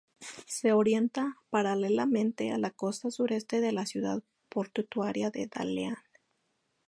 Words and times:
Se 0.47 0.71
orienta 0.73 1.35
paralelamente 1.51 2.51
a 2.51 2.57
la 2.57 2.71
costa 2.71 3.11
sureste 3.11 3.61
de 3.61 3.71
la 3.71 3.85
ciudad 3.85 4.23
portuaria 4.49 5.29
de 5.29 5.45
Dalian. 5.45 5.95